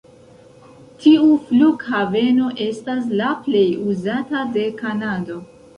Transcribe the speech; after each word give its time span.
Tiu 1.03 1.27
flughaveno 1.51 2.49
estas 2.67 3.15
la 3.21 3.31
plej 3.47 3.67
uzata 3.95 4.47
de 4.59 4.71
Kanado. 4.83 5.43